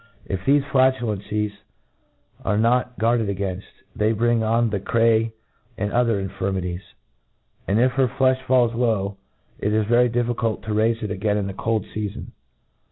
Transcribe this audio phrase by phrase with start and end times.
[0.25, 1.51] If thefe flatulencies
[2.43, 3.65] are not guard* ed againft^
[3.95, 5.31] they bring on the craj
[5.77, 6.81] and other in ^ firmities:
[7.67, 9.15] And, if her fleilh falls tew,
[9.59, 12.31] it is very difficult to raiiib it again in the cold feafon.